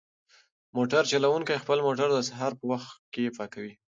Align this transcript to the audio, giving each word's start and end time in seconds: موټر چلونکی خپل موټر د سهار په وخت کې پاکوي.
موټر 0.77 1.03
چلونکی 1.11 1.61
خپل 1.63 1.77
موټر 1.87 2.07
د 2.13 2.19
سهار 2.29 2.51
په 2.59 2.65
وخت 2.71 2.91
کې 3.13 3.23
پاکوي. 3.37 3.73